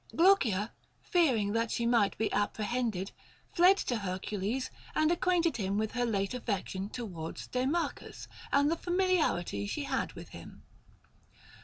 [0.15, 0.71] Glaucia,
[1.03, 3.11] fearing that she might be apprehended,
[3.53, 8.75] fled to Hercules, and ac quainted him with her late affection towards Deimachus, and the
[8.77, 10.63] familiarity she had with him.